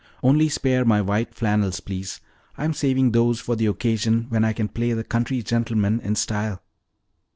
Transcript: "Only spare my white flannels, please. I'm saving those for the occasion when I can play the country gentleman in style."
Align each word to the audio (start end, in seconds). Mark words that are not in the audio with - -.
"Only 0.23 0.49
spare 0.49 0.83
my 0.83 0.99
white 0.99 1.35
flannels, 1.35 1.79
please. 1.79 2.21
I'm 2.57 2.73
saving 2.73 3.11
those 3.11 3.39
for 3.39 3.55
the 3.55 3.67
occasion 3.67 4.25
when 4.29 4.43
I 4.43 4.51
can 4.51 4.67
play 4.67 4.93
the 4.93 5.03
country 5.03 5.43
gentleman 5.43 5.99
in 5.99 6.15
style." 6.15 6.63